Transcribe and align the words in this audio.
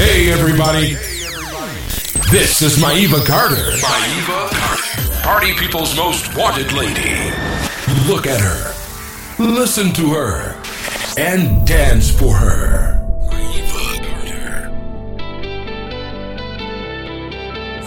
Hey, 0.00 0.32
everybody. 0.32 0.94
This 2.30 2.62
is 2.62 2.78
Maeva 2.78 3.22
Carter. 3.26 3.76
Maeva 3.82 4.48
Carter. 4.48 5.22
Party 5.22 5.52
people's 5.52 5.94
most 5.94 6.34
wanted 6.34 6.72
lady. 6.72 7.30
Look 8.08 8.26
at 8.26 8.40
her. 8.40 8.72
Listen 9.38 9.92
to 9.92 10.14
her. 10.14 10.56
And 11.18 11.66
dance 11.66 12.10
for 12.10 12.34
her. 12.34 13.06
Maeva 13.28 14.00
Carter. 14.00 14.70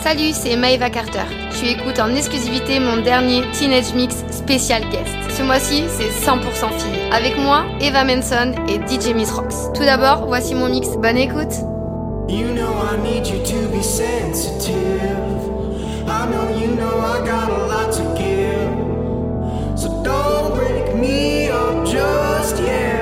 Salut, 0.03 0.33
c'est 0.33 0.55
Maeva 0.55 0.91
Carter. 0.91 1.25
Tu 1.59 1.65
écoutes 1.65 1.97
en 1.97 2.13
exclusivité 2.13 2.79
mon 2.79 2.97
dernier 3.01 3.41
Teenage 3.53 3.91
Mix 3.95 4.17
Special 4.29 4.87
Guest. 4.91 5.15
Ce 5.35 5.41
mois-ci, 5.41 5.85
c'est 5.87 6.11
100% 6.11 6.43
filles. 6.77 7.09
Avec 7.11 7.35
moi, 7.37 7.65
Eva 7.81 8.03
Manson 8.03 8.53
et 8.67 8.77
DJ 8.87 9.15
Miss 9.15 9.31
Rocks. 9.31 9.73
Tout 9.73 9.83
d'abord, 9.83 10.27
voici 10.27 10.53
mon 10.53 10.69
mix. 10.69 10.89
Bonne 10.89 11.17
écoute. 11.17 11.72
You 12.27 12.53
know 12.53 12.73
I 12.73 13.01
need 13.03 13.27
you 13.27 13.45
to 13.45 13.67
be 13.69 13.83
sensitive. 13.83 14.77
I 16.07 16.29
know 16.31 16.57
you 16.57 16.67
know 16.75 16.99
I 16.99 17.25
got 17.25 17.49
a 17.51 17.65
lot 17.65 17.93
to 17.93 18.03
give. 18.17 19.77
So 19.79 20.03
don't 20.03 20.55
break 20.55 20.95
me 20.95 21.49
up 21.49 21.85
just 21.85 22.57
yet. 22.63 22.92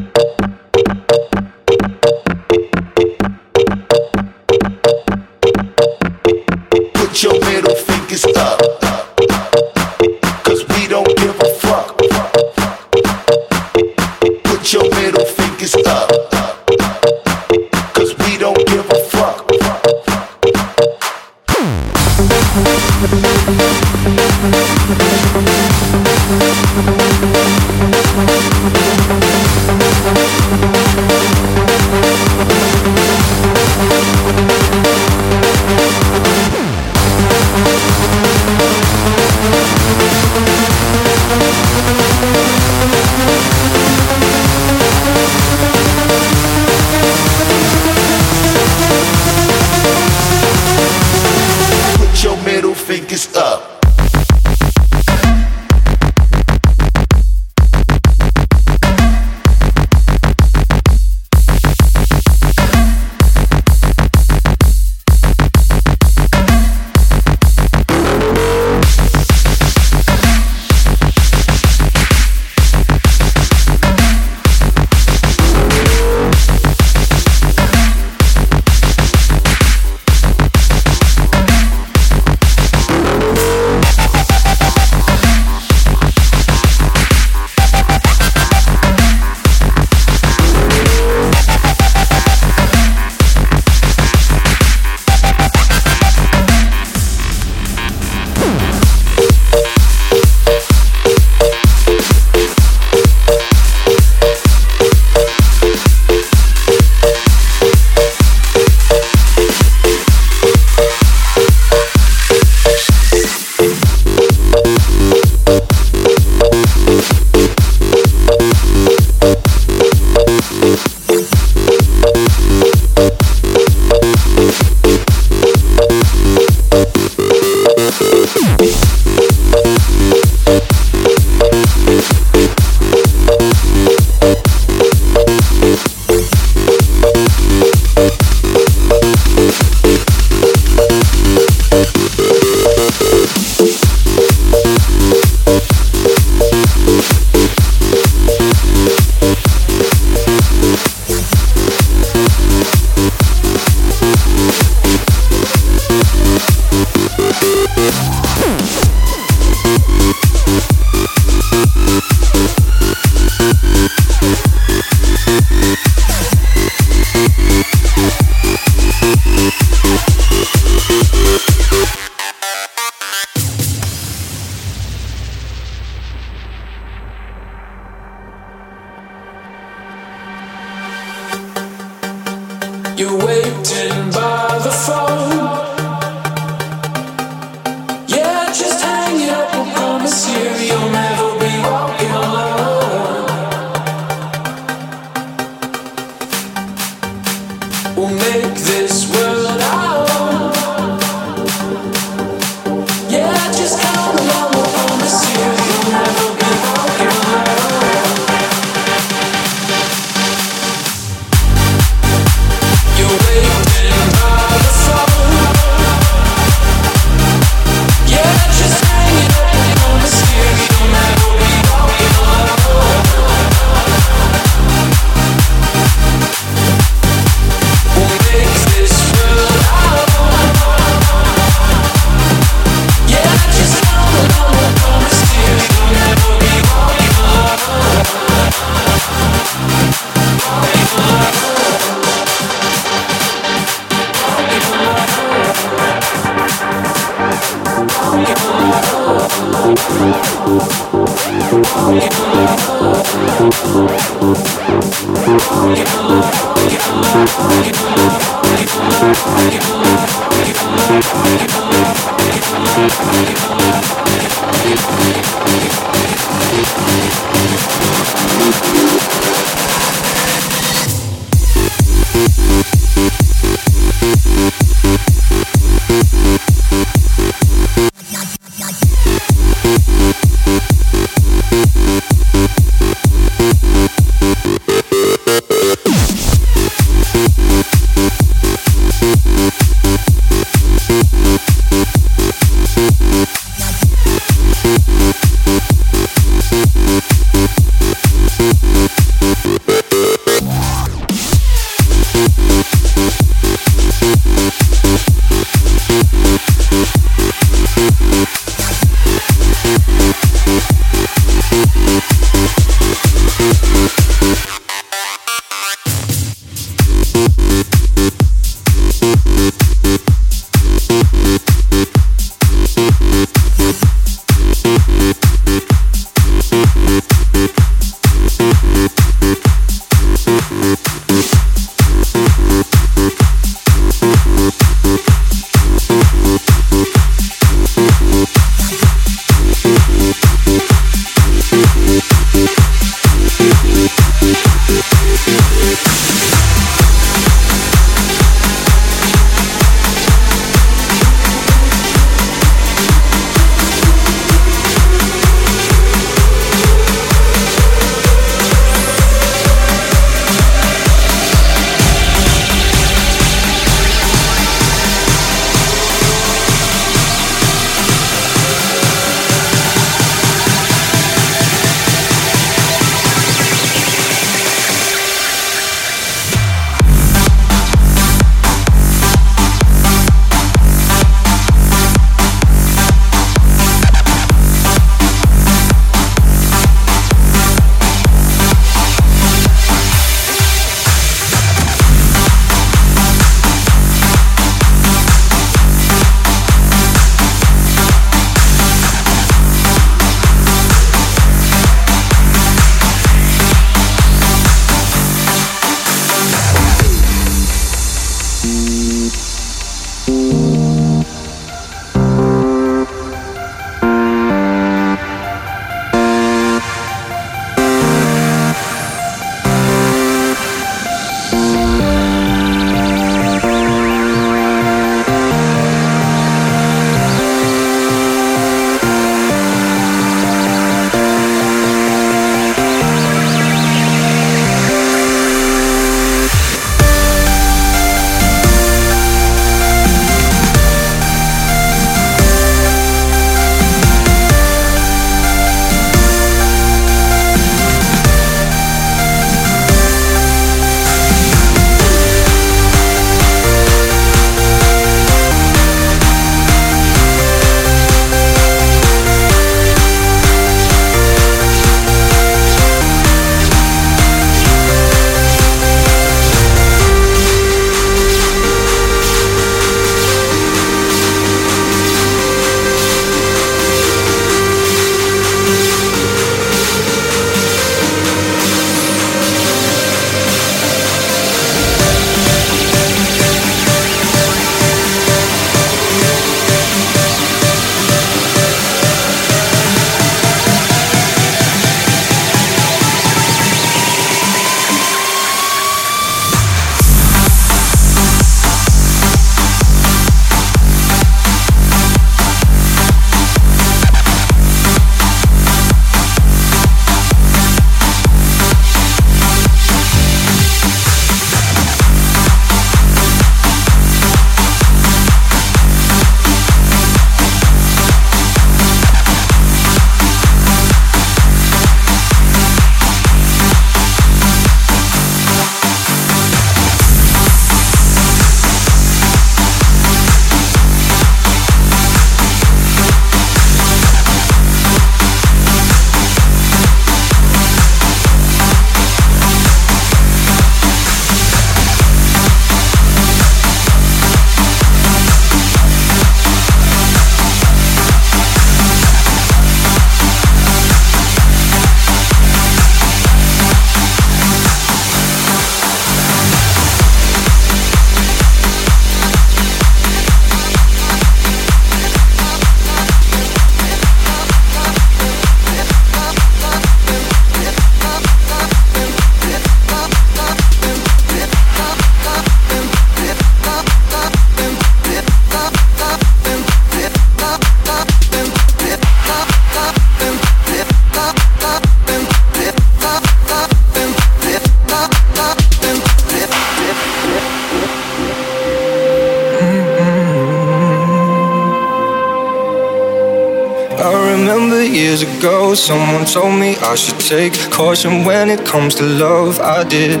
Someone 595.70 596.04
told 596.04 596.34
me 596.40 596.56
I 596.72 596.74
should 596.74 596.98
take 596.98 597.32
caution 597.52 598.04
when 598.04 598.28
it 598.28 598.44
comes 598.44 598.74
to 598.80 598.84
love. 598.84 599.38
I 599.38 599.62
did. 599.62 600.00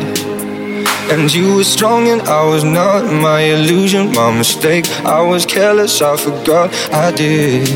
And 1.12 1.32
you 1.32 1.46
were 1.56 1.68
strong 1.76 2.08
and 2.08 2.22
I 2.22 2.42
was 2.52 2.64
not. 2.64 3.00
My 3.28 3.40
illusion, 3.54 4.10
my 4.10 4.30
mistake. 4.36 4.84
I 5.18 5.20
was 5.30 5.46
careless, 5.46 6.02
I 6.02 6.16
forgot 6.16 6.66
I 6.92 7.12
did. 7.12 7.68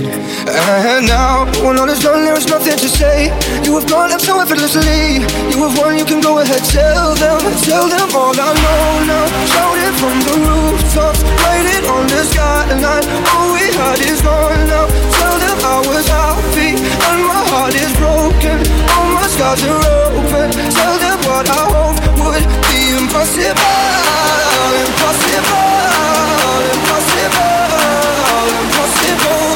And 0.49 1.07
now, 1.07 1.47
when 1.65 1.79
all 1.79 1.89
is 1.89 2.01
done, 2.01 2.25
there 2.25 2.39
is 2.43 2.49
nothing 2.49 2.79
to 2.85 2.89
say. 3.01 3.19
You 3.67 3.79
have 3.79 3.89
gone 3.89 4.11
up 4.11 4.21
so 4.21 4.41
effortlessly. 4.41 5.23
You 5.53 5.59
have 5.65 5.75
won, 5.79 5.97
you 5.97 6.05
can 6.05 6.21
go 6.21 6.39
ahead, 6.43 6.63
tell 6.75 7.15
them 7.15 7.41
Tell 7.63 7.87
them 7.95 8.09
all 8.21 8.35
I 8.49 8.51
know. 8.63 8.83
Now 9.11 9.25
Shout 9.53 9.79
it 9.87 9.95
from 10.03 10.17
the 10.27 10.35
rooftops 10.47 11.21
Write 11.43 11.69
it 11.77 11.85
on 11.95 12.05
the 12.13 12.23
skyline. 12.31 13.07
All 13.35 13.55
we 13.55 13.67
had 13.79 13.99
is 14.11 14.21
gone 14.23 14.63
now 14.67 14.87
Tell 15.19 15.37
them 15.45 15.59
I 15.75 15.77
was 15.91 16.07
happy 16.09 16.71
And 17.09 17.21
my 17.29 17.34
heart 17.55 17.75
is 17.75 17.93
broken. 18.03 18.59
All 18.95 19.09
my 19.15 19.27
scars 19.35 19.63
are 19.63 19.83
open. 20.19 20.51
Tell 20.79 20.95
them 21.05 21.19
what 21.29 21.47
I 21.49 21.63
hope 21.75 21.99
would 22.21 22.45
be 22.69 22.81
impossible, 22.99 23.75
impossible, 24.83 25.71
impossible, 26.75 27.79
impossible. 28.61 29.54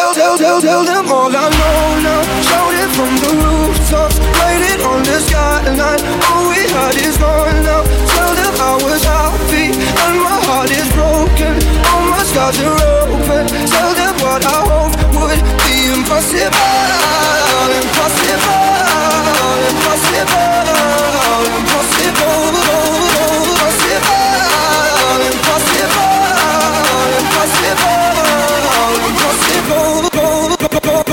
tell, 0.00 0.14
tell, 0.14 0.38
tell, 0.38 0.60
tell 0.60 0.84
them 0.84 1.12
all 1.12 1.28
I 1.28 1.46
know 1.60 2.00
now. 2.00 2.22
Shout 2.48 2.72
it 2.72 2.90
from 2.96 3.12
the 3.20 3.30
rooftops, 3.36 4.16
write 4.40 4.64
it 4.72 4.80
on 4.80 5.02
the 5.04 5.18
skyline. 5.20 6.00
All 6.30 6.48
we 6.48 6.62
had 6.72 6.96
is 6.96 7.16
gone 7.18 7.60
now. 7.62 7.82
Tell 8.14 8.32
them 8.40 8.54
I 8.56 8.72
was 8.80 9.02
happy 9.04 9.66
and 9.76 10.16
my 10.24 10.38
heart 10.48 10.70
is 10.70 10.88
broken. 10.96 11.54
All 11.92 12.04
my 12.08 12.22
scars 12.24 12.58
are 12.64 12.80
open. 13.12 13.44
Tell 13.68 13.92
them 14.00 14.14
what 14.24 14.42
I 14.44 14.58
hope 14.72 14.96
would 15.20 15.40
be 15.68 15.76
impossible, 15.92 16.88
impossible, 17.76 18.80
impossible. 19.68 20.79
Could 30.70 31.09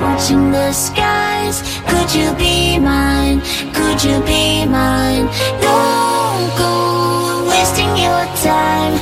watching 0.00 0.50
the 0.50 0.72
skies. 0.72 1.62
Could 1.88 2.14
you 2.14 2.32
be 2.34 2.78
mine? 2.78 3.40
Could 3.72 4.02
you 4.02 4.20
be 4.22 4.66
mine? 4.66 5.26
Don't 5.60 6.48
go 6.62 7.46
wasting 7.48 7.92
your 7.96 8.24
time. 8.42 8.94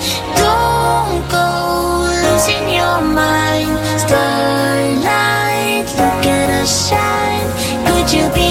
Don't 0.42 1.22
go 1.30 1.48
losing 2.24 2.66
your 2.78 3.00
mind. 3.00 3.70
Starlight, 4.04 5.86
look 6.00 6.26
at 6.38 6.48
us 6.62 6.88
shine. 6.88 7.48
Could 7.86 8.08
you 8.16 8.26
be 8.34 8.43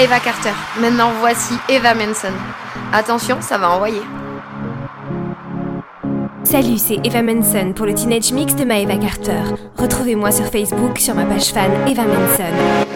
Maeva 0.00 0.18
Carter. 0.18 0.54
Maintenant, 0.80 1.10
voici 1.20 1.52
Eva 1.68 1.92
Manson. 1.92 2.32
Attention, 2.90 3.36
ça 3.42 3.58
va 3.58 3.72
envoyer. 3.72 4.00
Salut, 6.42 6.78
c'est 6.78 7.00
Eva 7.04 7.20
Manson 7.20 7.74
pour 7.76 7.84
le 7.84 7.92
Teenage 7.92 8.32
Mix 8.32 8.54
de 8.54 8.64
Maeva 8.64 8.96
Carter. 8.96 9.42
Retrouvez-moi 9.76 10.30
sur 10.30 10.46
Facebook 10.46 10.98
sur 10.98 11.14
ma 11.14 11.26
page 11.26 11.52
fan 11.52 11.70
Eva 11.86 12.04
Manson. 12.04 12.89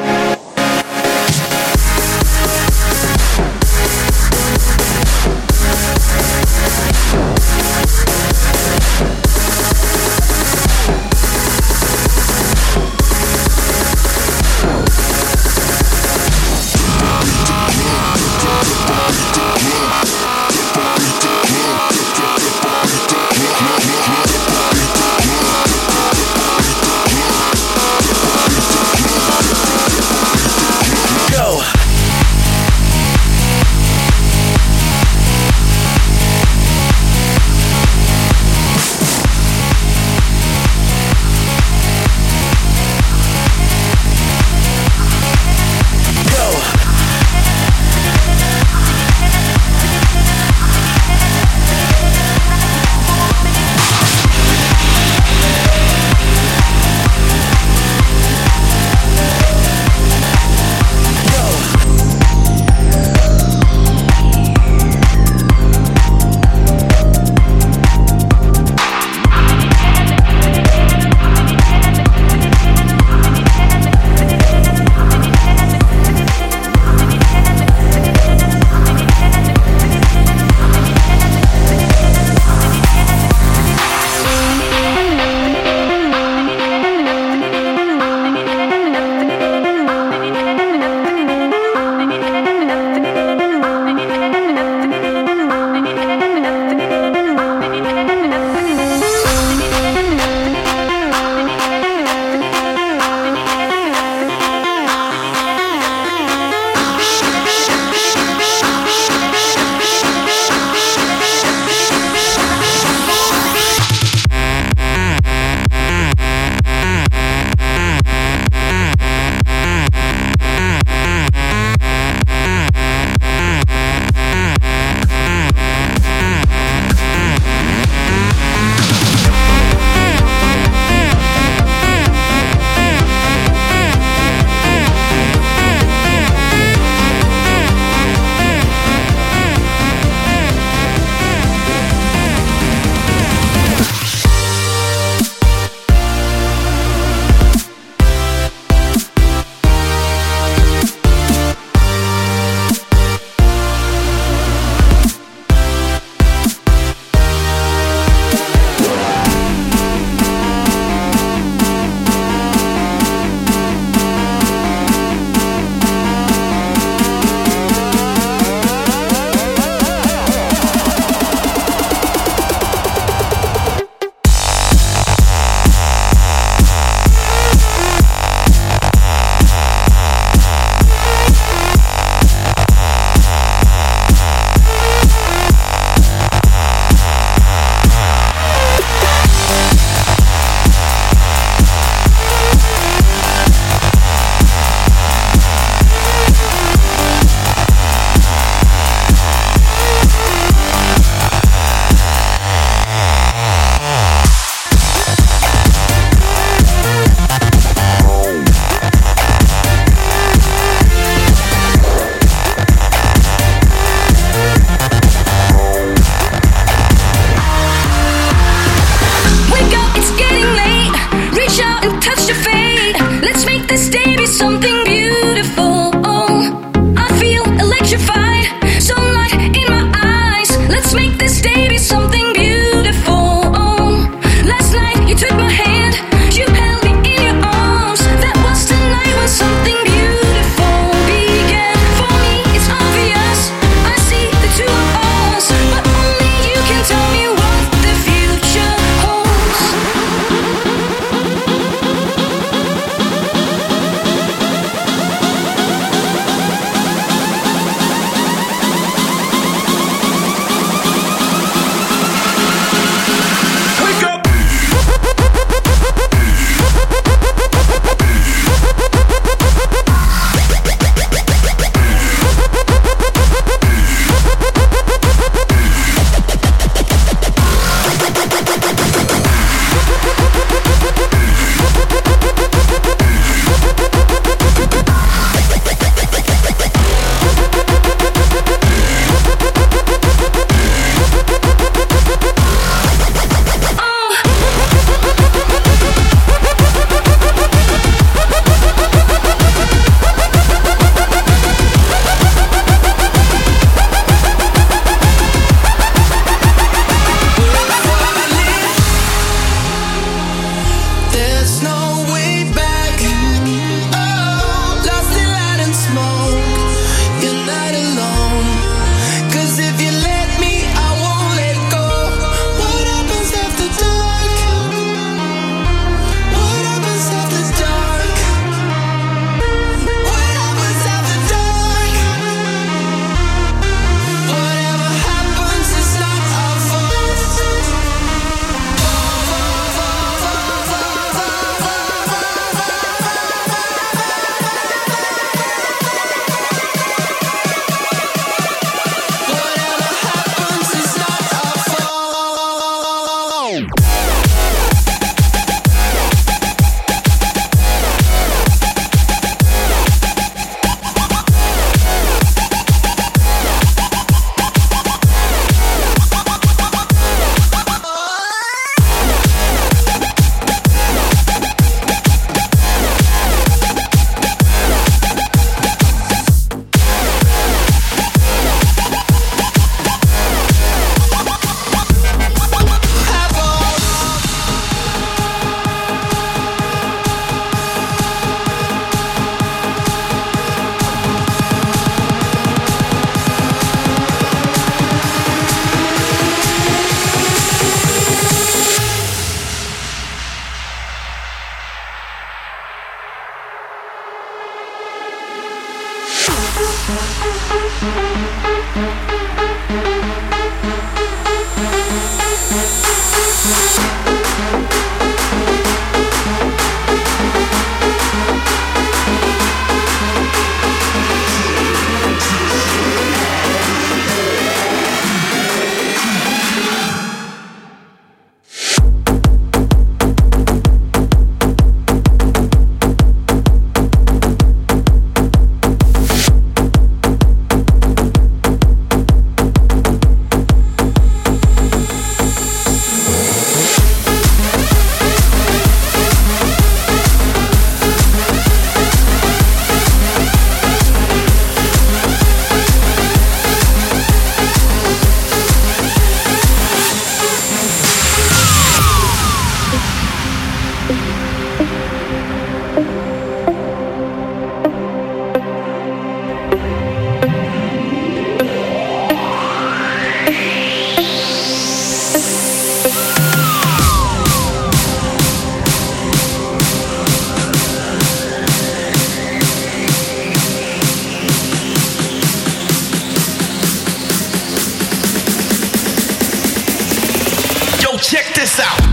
south 488.55 488.84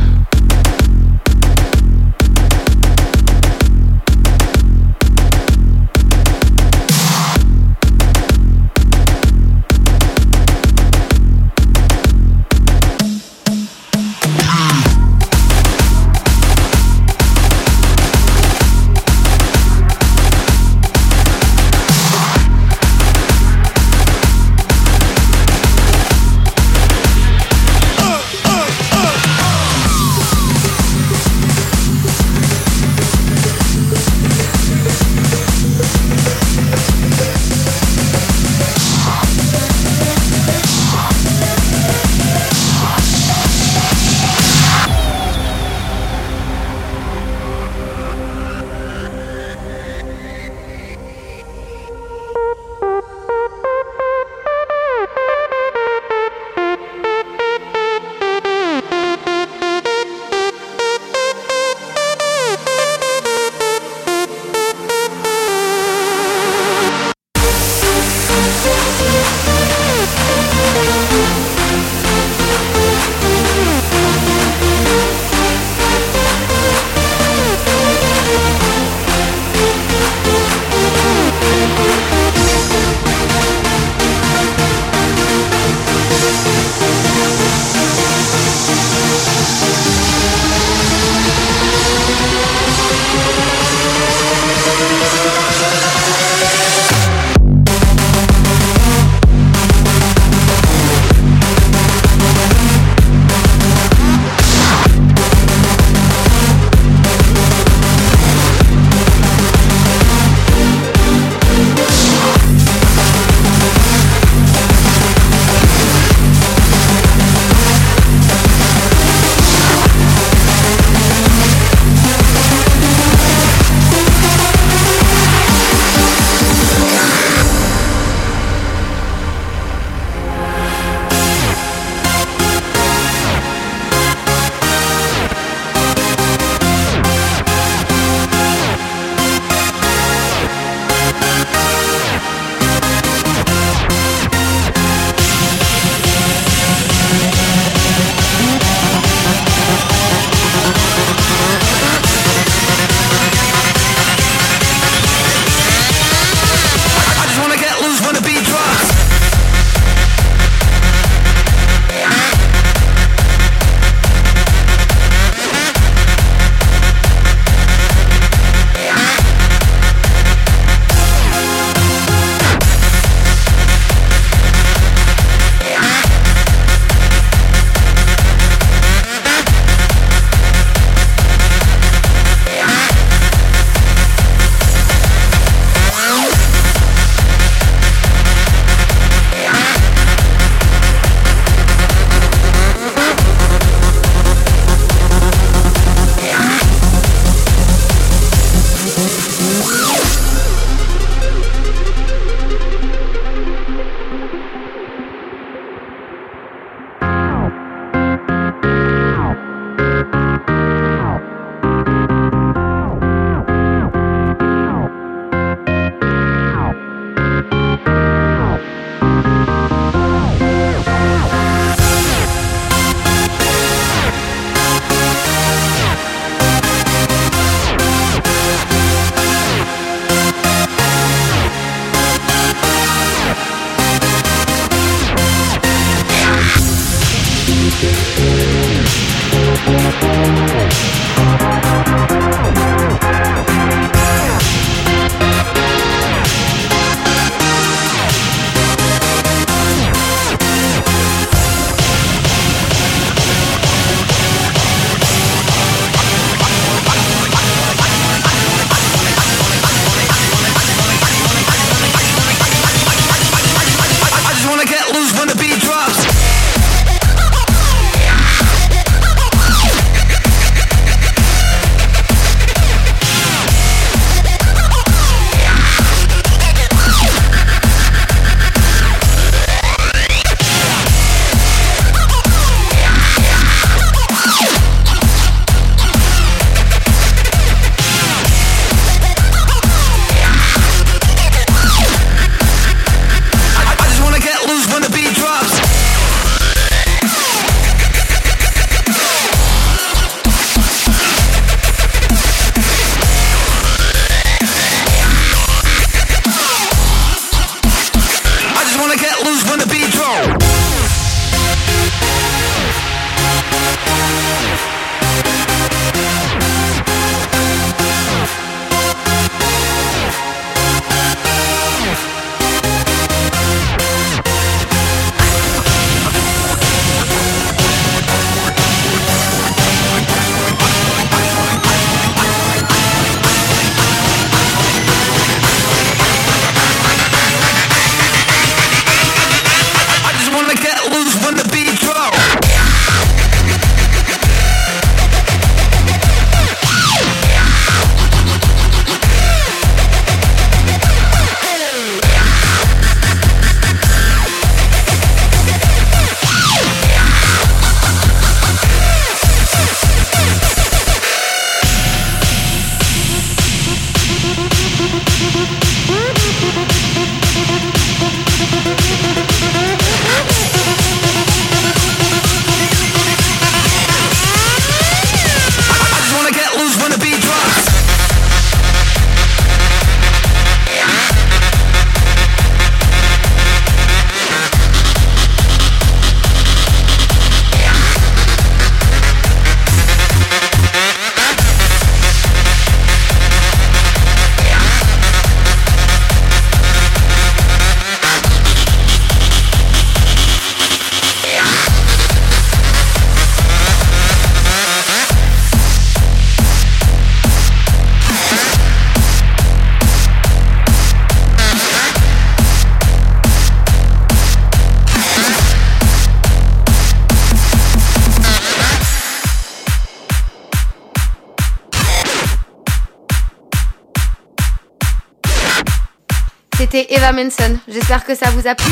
Eva 426.92 427.14
Manson. 427.14 427.58
J'espère 427.70 428.04
que 428.04 428.14
ça 428.16 428.30
vous 428.32 428.48
a 428.48 428.54
plu. 428.54 428.70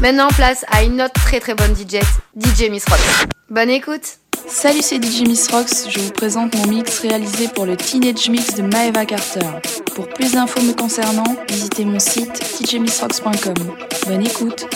Maintenant, 0.00 0.28
place 0.28 0.64
à 0.70 0.82
une 0.82 1.02
autre 1.02 1.12
très 1.12 1.38
très 1.38 1.54
bonne 1.54 1.74
DJ, 1.76 2.00
DJ 2.34 2.70
Miss 2.70 2.84
Rox. 2.88 3.00
Bonne 3.50 3.68
écoute. 3.68 4.18
Salut, 4.46 4.80
c'est 4.80 5.02
DJ 5.02 5.28
Miss 5.28 5.50
Rox. 5.50 5.86
Je 5.90 6.00
vous 6.00 6.10
présente 6.10 6.54
mon 6.54 6.66
mix 6.66 7.00
réalisé 7.00 7.48
pour 7.48 7.66
le 7.66 7.76
Teenage 7.76 8.30
Mix 8.30 8.54
de 8.54 8.62
Maeva 8.62 9.04
Carter. 9.04 9.46
Pour 9.94 10.08
plus 10.08 10.32
d'infos 10.32 10.62
me 10.62 10.72
concernant, 10.72 11.36
visitez 11.46 11.84
mon 11.84 11.98
site 11.98 12.42
djmissrox.com. 12.66 13.54
Bonne 14.06 14.26
écoute. 14.26 14.66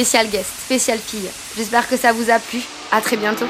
spécial 0.00 0.30
guest, 0.30 0.50
spécial 0.64 0.98
fille. 0.98 1.28
J'espère 1.58 1.86
que 1.86 1.94
ça 1.94 2.10
vous 2.12 2.30
a 2.30 2.38
plu. 2.38 2.60
À 2.90 3.02
très 3.02 3.18
bientôt. 3.18 3.44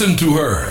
listen 0.00 0.16
to 0.16 0.34
her. 0.34 0.67